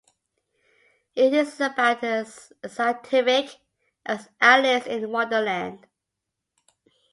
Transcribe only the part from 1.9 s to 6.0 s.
as scientific as Alice in Wonderland.